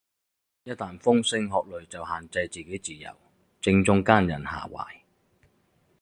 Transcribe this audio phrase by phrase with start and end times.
[0.63, 3.15] 一但風聲鶴唳就限制自己自由，
[3.61, 5.01] 正中奸人下懷